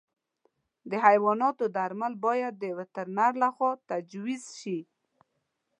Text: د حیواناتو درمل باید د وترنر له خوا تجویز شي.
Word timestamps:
د 0.89 0.91
حیواناتو 1.05 1.65
درمل 1.75 2.13
باید 2.25 2.53
د 2.63 2.65
وترنر 2.79 3.31
له 3.41 3.49
خوا 3.55 3.71
تجویز 3.89 4.43
شي. 4.59 4.79